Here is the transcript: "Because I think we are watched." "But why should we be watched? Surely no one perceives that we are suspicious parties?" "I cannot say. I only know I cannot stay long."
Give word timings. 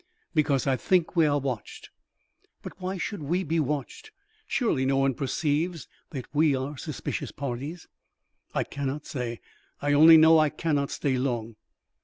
"Because 0.33 0.65
I 0.65 0.77
think 0.77 1.15
we 1.15 1.27
are 1.27 1.37
watched." 1.39 1.91
"But 2.63 2.81
why 2.81 2.97
should 2.97 3.21
we 3.21 3.43
be 3.43 3.59
watched? 3.59 4.09
Surely 4.47 4.83
no 4.83 4.97
one 4.97 5.13
perceives 5.13 5.87
that 6.09 6.25
we 6.33 6.55
are 6.55 6.75
suspicious 6.75 7.31
parties?" 7.31 7.87
"I 8.55 8.63
cannot 8.63 9.05
say. 9.05 9.41
I 9.79 9.93
only 9.93 10.17
know 10.17 10.39
I 10.39 10.49
cannot 10.49 10.89
stay 10.89 11.19
long." 11.19 11.55